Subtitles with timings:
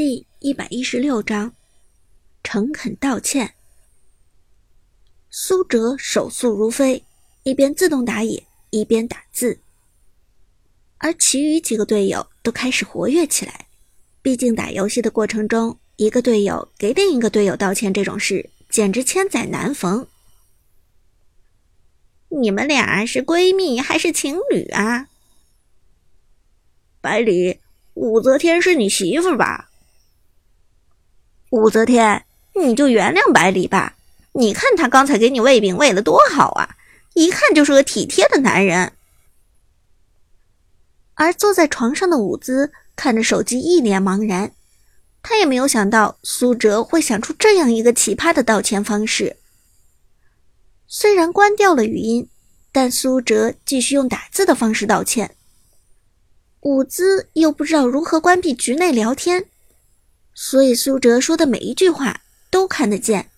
[0.00, 1.52] 第一百一十六章，
[2.44, 3.54] 诚恳道歉。
[5.28, 7.04] 苏哲手速如飞，
[7.42, 9.58] 一边自动打野，一边打字。
[10.98, 13.66] 而其余几个队友都开始活跃起来。
[14.22, 20.06] 毕竟打游戏的过程中，一个队友给另一个队友道歉这种事，简直千载难逢。
[22.28, 25.08] 你们俩是闺蜜还是情侣啊？
[27.00, 27.58] 百里，
[27.94, 29.64] 武则天是你媳妇吧？
[31.50, 33.96] 武则天，你就原谅百里吧。
[34.32, 36.76] 你看他刚才给你喂饼喂的多好啊，
[37.14, 38.92] 一看就是个体贴的男人。
[41.14, 44.52] 而坐在床上的舞姿看着手机，一脸茫然。
[45.20, 49.36] 他也没有想到苏哲会想出这样一个奇葩的道歉方式。
[50.86, 52.28] 虽然关掉了语音，
[52.70, 55.34] 但苏哲继续用打字的方式道歉。
[56.60, 59.46] 舞姿又不知道如何关闭局内聊天，
[60.40, 63.28] 所以苏哲说的每一句话都看得见。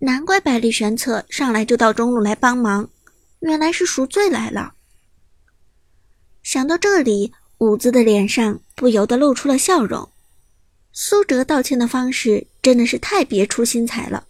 [0.00, 2.90] 难怪百里玄策上来就到中路来帮忙，
[3.38, 4.74] 原来是赎罪来了。
[6.42, 10.10] 想到这里，舞姿的脸上不由得露出了笑容。
[10.92, 14.26] 苏哲道歉的方式真的是太别出心裁了，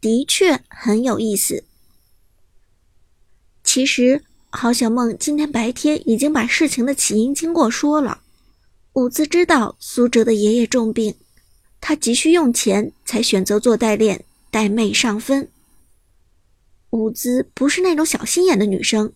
[0.00, 1.64] 的确很有意思。
[3.64, 4.22] 其实。
[4.50, 8.22] 郝小梦今天白天已经把事情的起因经过说了。
[8.96, 11.14] 伍兹知道苏哲的爷爷重病，
[11.82, 15.50] 他急需用钱，才选择做代练，带妹上分。
[16.92, 19.12] 伍兹不是那种小心眼的女生，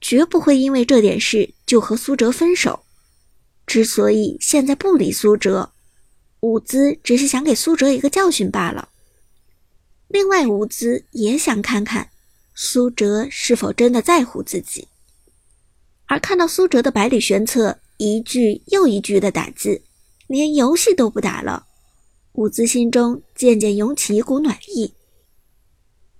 [0.00, 2.84] 绝不会因为这点事就和苏哲分手。
[3.66, 5.72] 之所以现在不理苏哲，
[6.38, 8.88] 伍兹只是想给苏哲一个教训罢了。
[10.06, 12.10] 另外，伍兹也想看看。
[12.54, 14.86] 苏哲是否真的在乎自己？
[16.06, 19.82] 而看到苏哲的百里玄策一句又一句的打字，
[20.28, 21.66] 连游戏都不打了，
[22.34, 24.94] 伍兹心中渐渐涌起一股暖意。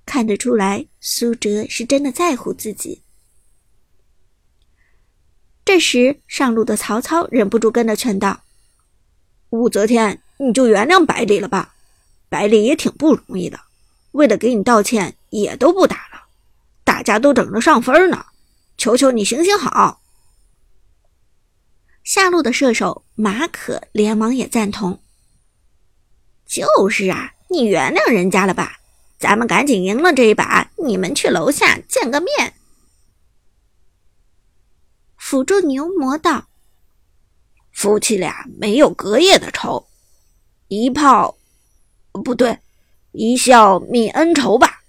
[0.04, 3.02] 看得出来，苏哲是真的在乎自己。
[5.64, 8.40] 这时，上路的曹操忍不住跟着劝道
[9.50, 11.76] ：“武则天，你就原谅百里了吧，
[12.28, 13.60] 百里也挺不容易的，
[14.10, 16.26] 为了给你道歉，也都不打了。”
[16.82, 18.26] 大家都等着上分呢，
[18.76, 20.00] 求求你行行好。
[22.08, 25.02] 下路的射手马可连忙也赞同。
[26.46, 28.78] 就是啊，你原谅人家了吧，
[29.18, 32.54] 咱们赶紧赢了这一把，你们去楼下见个面。
[35.18, 36.48] 辅助牛魔道
[37.72, 39.86] ：“夫妻俩没有隔夜的仇，
[40.68, 41.36] 一炮，
[42.24, 42.58] 不对，
[43.12, 44.80] 一笑泯恩仇吧。”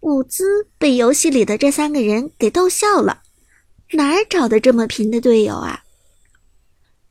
[0.00, 3.24] 伍兹被游戏里的这三个人给逗笑了，
[3.92, 5.84] 哪儿找的这么贫的队友啊？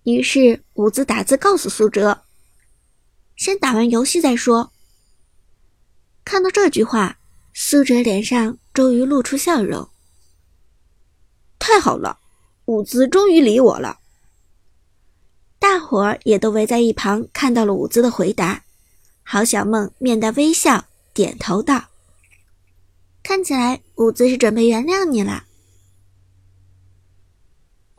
[0.03, 2.23] 于是伍兹打字告诉苏哲
[3.35, 4.71] ：“先打完游戏再说。”
[6.23, 7.19] 看到这句话，
[7.53, 9.89] 苏哲脸上终于露出笑容。
[11.59, 12.17] 太好了，
[12.65, 13.99] 伍兹终于理我了。
[15.59, 18.63] 大伙儿也都围在一旁，看到了伍兹的回答。
[19.23, 21.89] 郝小梦面带微笑，点头道。
[23.21, 25.43] 看起来伍兹是准备原谅你了。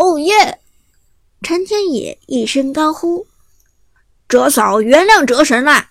[0.01, 0.63] 哦耶！
[1.43, 3.27] 陈天野一声高呼
[4.27, 5.91] ：“哲嫂原谅哲神啦！”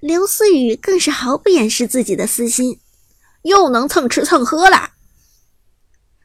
[0.00, 2.80] 刘思雨更是毫不掩饰自己的私心，
[3.42, 4.94] 又能蹭吃蹭喝啦。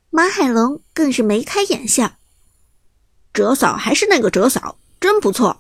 [0.10, 2.14] 马海龙更是眉开眼笑
[3.34, 5.60] ：“哲嫂还是那个哲嫂，真不错。”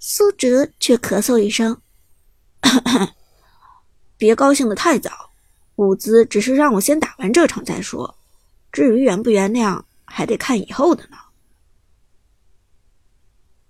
[0.00, 1.80] 苏哲却咳嗽一声
[2.60, 3.12] ：“咳咳。”
[4.18, 5.30] 别高兴的太早，
[5.76, 8.18] 伍兹只是让我先打完这场再说，
[8.74, 11.16] 至于原不原谅，还得看以后的呢。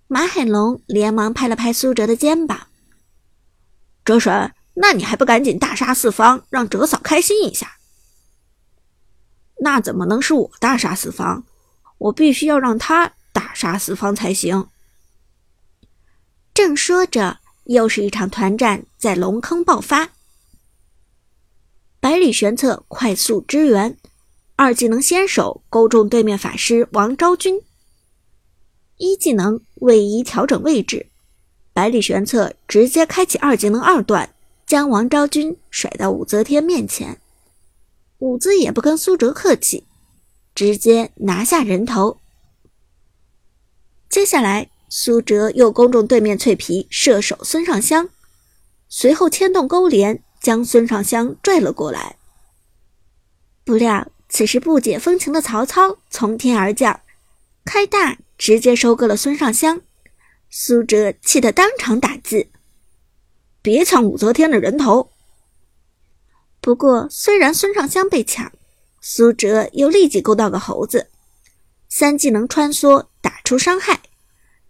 [0.07, 2.69] 马海龙连忙拍了拍苏哲的肩膀
[4.03, 7.77] ：“哲神，那你还不赶紧大杀四方，让哲嫂开心一下？
[9.59, 11.43] 那怎么能是我大杀四方？
[11.99, 14.69] 我必须要让他大杀四方才行。”
[16.51, 20.09] 正说着，又是一场团战在龙坑爆发。
[21.99, 23.97] 百里玄策快速支援，
[24.55, 27.61] 二技能先手勾中对面法师王昭君，
[28.97, 31.07] 一技能位移调整位置，
[31.73, 34.33] 百里玄策直接开启二技能二段，
[34.65, 37.19] 将王昭君甩到武则天面前。
[38.19, 39.85] 武则也不跟苏哲客气，
[40.53, 42.17] 直接拿下人头。
[44.09, 48.09] 接下来，苏哲又攻中对面脆皮射手孙尚香，
[48.87, 50.21] 随后牵动勾连。
[50.41, 52.17] 将孙尚香拽了过来，
[53.63, 57.01] 不料此时不解风情的曹操从天而降，
[57.63, 59.81] 开大直接收割了孙尚香。
[60.49, 62.47] 苏哲气得当场打字
[63.61, 65.11] ：“别抢武则天的人头！”
[66.61, 68.51] 不过，虽然孙尚香被抢，
[69.01, 71.09] 苏哲又立即勾到个猴子，
[71.89, 74.01] 三技能穿梭打出伤害，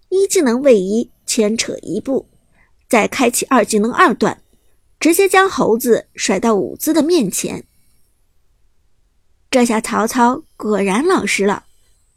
[0.10, 2.28] 一技能位移牵扯一步，
[2.90, 4.42] 再开启二技能二段，
[5.00, 7.66] 直接将猴子甩到武姿的面前。
[9.56, 11.64] 这下曹操果然老实了，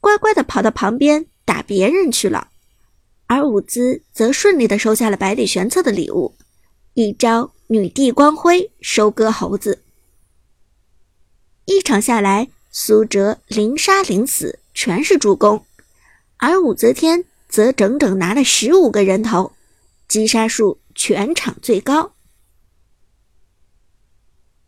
[0.00, 2.48] 乖乖的跑到旁边打别人去了。
[3.28, 6.34] 而伍兹则顺利的收下了百里玄策的礼物，
[6.94, 9.84] 一招女帝光辉收割猴子。
[11.66, 15.64] 一场下来，苏哲零杀零死，全是助攻，
[16.38, 19.52] 而武则天则整整拿了十五个人头，
[20.08, 22.14] 击杀数全场最高。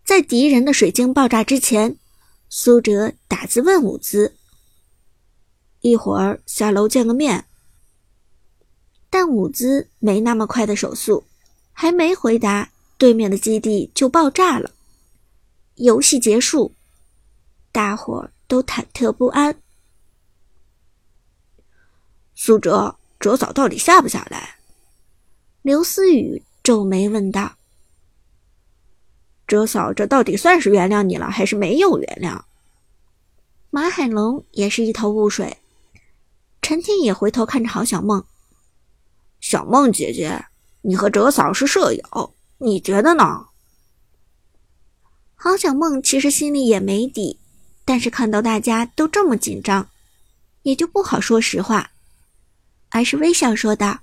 [0.05, 1.97] 在敌人的水晶爆炸之前，
[2.53, 4.35] 苏哲打字问伍兹
[5.83, 7.47] ：“一会儿下楼见个面。”
[9.09, 11.25] 但伍兹没那么快的手速，
[11.73, 14.73] 还没回答，对面的基地就爆炸了。
[15.77, 16.75] 游戏结束，
[17.71, 19.63] 大伙儿都忐忑不安。
[22.35, 24.57] 苏哲，哲嫂到底下不下来？
[25.63, 27.55] 刘思雨皱眉问道
[29.51, 32.41] ：“哲嫂，这到底算是原谅你了，还是没有原谅？”
[33.71, 35.57] 马海龙也是一头雾水，
[36.63, 38.25] 陈天也回头看着郝小梦。
[39.41, 40.47] 小梦姐姐，
[40.83, 43.47] 你和哲嫂是舍友，你觉得呢？
[45.35, 47.41] 郝小梦其实心里也没底，
[47.85, 49.89] 但是看到大家都这么紧张，
[50.63, 51.91] 也就不好说实话，
[52.91, 53.99] 而是微笑说道：“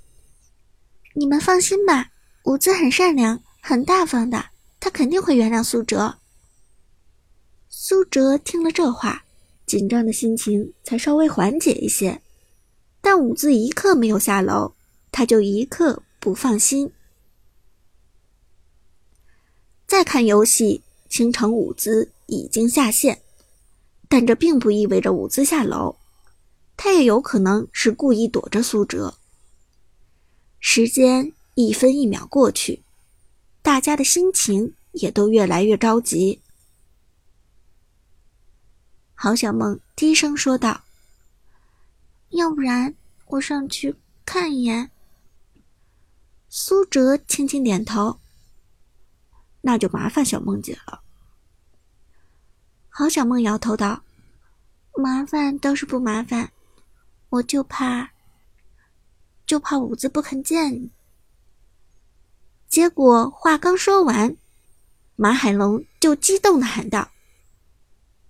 [1.15, 2.09] 你们放心吧，
[2.43, 4.45] 伍兹很善良，很大方的，
[4.79, 6.19] 他肯定会原谅苏哲。”
[7.69, 9.25] 苏哲听了这话，
[9.65, 12.21] 紧张的心情才稍微缓解一些，
[13.01, 14.73] 但伍兹一刻没有下楼。
[15.09, 16.91] 他就一刻不放心。
[19.87, 23.23] 再看游戏，倾城舞姿已经下线，
[24.07, 25.95] 但这并不意味着舞姿下楼，
[26.75, 29.15] 他也有可能是故意躲着苏哲。
[30.59, 32.83] 时间一分一秒过去，
[33.67, 36.41] 大家的心情也都越来越着急。
[39.13, 40.85] 郝小梦低声说道
[42.31, 43.93] ：“要不然我上去
[44.23, 44.89] 看一眼。”
[46.47, 48.21] 苏哲轻轻点头，
[49.59, 51.03] 那就麻烦小梦姐了。
[52.87, 54.01] 郝小梦摇头道
[54.95, 56.49] ：“麻烦倒是不麻烦，
[57.27, 58.11] 我就怕，
[59.45, 60.89] 就怕五子不肯见你。”
[62.69, 64.35] 结果话刚说完，
[65.15, 67.09] 马海龙就激动的喊道：“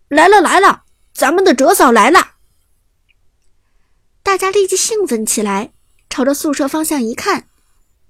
[0.09, 2.35] 来了来了，咱们的哲嫂来了！”
[4.23, 5.73] 大家立即兴奋起来，
[6.09, 7.47] 朝着宿舍方向一看。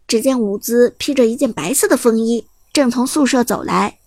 [0.08, 4.00] 只见伍兹披着一件白色的风衣，正从宿舍走来。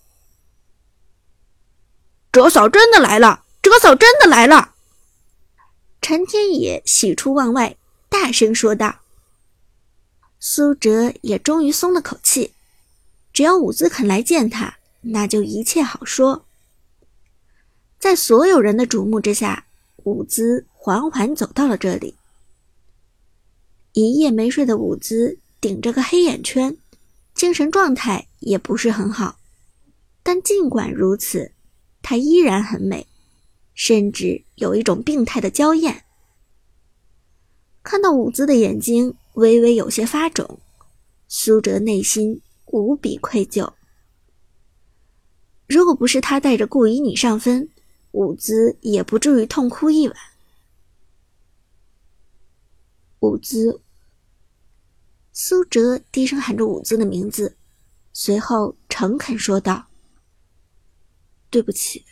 [2.31, 3.43] 哲嫂真的来了！
[3.61, 4.73] 哲嫂真的来了！
[6.01, 7.77] 陈天野喜出望外，
[8.09, 9.00] 大声说道。
[10.41, 12.51] 苏哲也终于松了口气，
[13.31, 16.45] 只要伍兹肯来见他，那就一切好说。
[17.97, 19.65] 在所有人的瞩目之下，
[20.03, 22.15] 伍兹缓缓走到了这里。
[23.93, 25.37] 一夜没睡的伍兹。
[25.61, 26.75] 顶着个黑眼圈，
[27.35, 29.37] 精神状态也不是很好。
[30.23, 31.51] 但尽管如此，
[32.01, 33.05] 她依然很美，
[33.75, 36.03] 甚至有一种病态的娇艳。
[37.83, 40.59] 看到伍兹的眼睛微微有些发肿，
[41.27, 43.73] 苏哲内心无比愧疚。
[45.67, 47.69] 如果不是他带着顾以你上分，
[48.11, 50.17] 伍兹也不至于痛哭一晚。
[53.19, 53.81] 伍兹。
[55.33, 57.55] 苏哲低声喊着伍兹的名字，
[58.11, 59.87] 随后诚恳说道
[61.49, 62.03] ：“对不起。”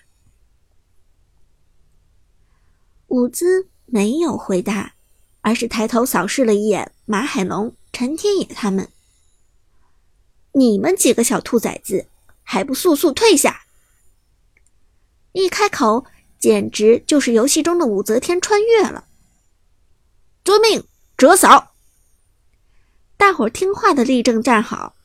[3.10, 4.96] 伍兹没有回答，
[5.42, 8.90] 而是抬头扫视了一眼马海龙、陈天野他们。
[10.54, 12.08] “你们几个小兔崽子，
[12.44, 13.64] 还不速速退下！”
[15.34, 16.06] 一开口，
[16.40, 19.06] 简直就是游戏中的武则天穿越了。
[20.44, 20.84] 遵命，
[21.16, 21.76] 哲嫂。
[23.16, 24.96] 大伙听话的立正站好，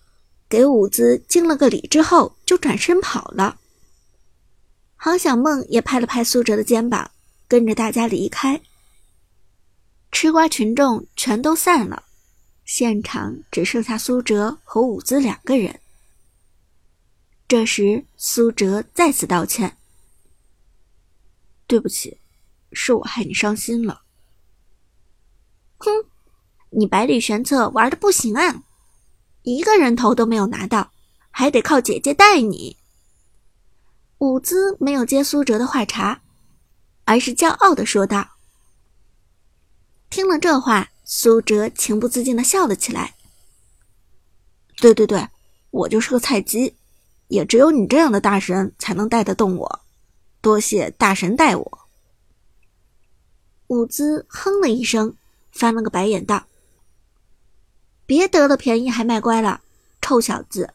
[0.48, 3.58] 给武子敬了个礼之后，就转身跑了。
[4.96, 7.10] 郝小梦也拍了拍苏哲的肩膀，
[7.46, 8.62] 跟着大家离开。
[10.14, 12.04] 吃瓜群众全都散了，
[12.64, 15.80] 现场只剩下苏哲和伍兹两个人。
[17.48, 19.76] 这时，苏哲再次道歉
[21.66, 22.20] ：“对不起，
[22.72, 24.02] 是我害你伤心了。
[25.78, 25.90] 哼，
[26.70, 28.62] 你百里玄策玩的不行啊，
[29.42, 30.92] 一个人头都没有拿到，
[31.32, 32.76] 还得靠姐姐带你。
[34.18, 36.22] 伍兹没有接苏哲的话茬，
[37.04, 38.33] 而是骄傲的说道。
[40.14, 43.16] 听了这话，苏哲情不自禁的笑了起来。
[44.76, 45.28] 对对对，
[45.72, 46.76] 我就是个菜鸡，
[47.26, 49.80] 也只有你这样的大神才能带得动我。
[50.40, 51.78] 多谢大神带我。
[53.66, 55.16] 伍兹哼了一声，
[55.50, 56.44] 翻了个白眼道
[58.06, 59.62] ：“别得了便宜还卖乖了，
[60.00, 60.74] 臭小子！”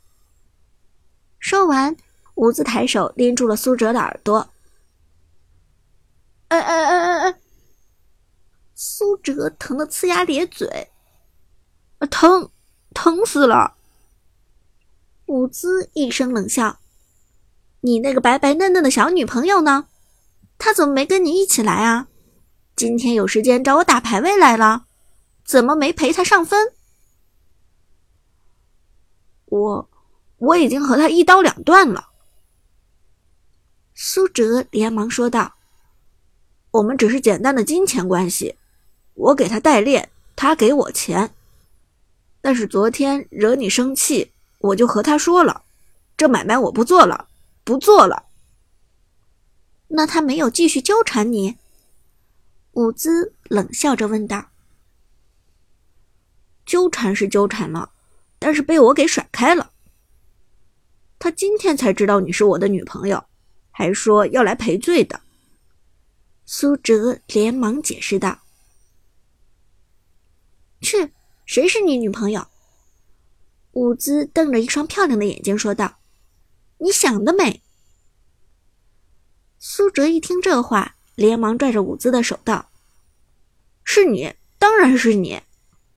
[1.39, 1.96] 说完，
[2.36, 4.50] 伍兹抬手拎住了苏哲的耳朵。
[6.50, 7.38] 哎哎哎哎哎！
[8.81, 10.89] 苏哲疼得呲牙咧嘴，
[12.09, 12.50] 疼，
[12.93, 13.75] 疼死了！
[15.25, 16.79] 伍兹一声冷笑。
[17.81, 19.89] 你那个白白嫩嫩的小女朋友呢？
[20.57, 22.07] 她怎么没跟你一起来啊？
[22.74, 24.86] 今天有时间找我打排位来了，
[25.43, 26.71] 怎么没陪她上分？
[29.48, 29.89] 我
[30.38, 32.12] 我已经和她一刀两断了。
[33.93, 35.55] 苏哲连忙说道
[36.71, 38.55] ：“我们只是简单的金钱关系，
[39.19, 41.33] 我给他代练，他给我钱。
[42.41, 45.63] 但是昨天惹你生气，我就和他说了，
[46.17, 47.27] 这买卖我不做了。”
[47.61, 48.23] 不做了。
[49.89, 51.55] 那他没有继续纠缠你？
[52.71, 54.47] 伍兹冷笑着问道。
[56.65, 57.91] 纠缠是纠缠了，
[58.39, 59.71] 但是被我给甩开了。
[61.19, 63.23] 他今天才知道你是我的女朋友，
[63.69, 65.21] 还说要来赔罪的。
[66.47, 68.39] 苏哲连忙解释道
[70.81, 71.12] ：“去，
[71.45, 72.48] 谁是你女朋友？”
[73.74, 75.98] 伍兹瞪着一双漂亮的眼睛说道。
[76.81, 77.62] 你想得美！
[79.59, 82.71] 苏哲一听这话，连忙拽着伍兹的手道
[83.83, 85.41] ：“是你，当然是你。